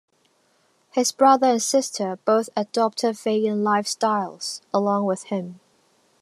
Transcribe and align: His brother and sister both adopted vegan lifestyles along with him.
His 0.93 1.11
brother 1.11 1.45
and 1.45 1.61
sister 1.61 2.17
both 2.25 2.49
adopted 2.57 3.19
vegan 3.19 3.63
lifestyles 3.63 4.61
along 4.73 5.05
with 5.05 5.25
him. 5.25 5.59